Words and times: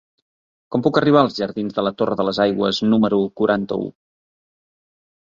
Com 0.75 0.85
puc 0.87 0.97
arribar 1.01 1.21
als 1.25 1.37
jardins 1.41 1.77
de 1.77 1.85
la 1.89 1.93
Torre 2.01 2.19
de 2.23 2.27
les 2.31 2.41
Aigües 2.49 2.83
número 2.97 3.23
quaranta-u? 3.43 3.89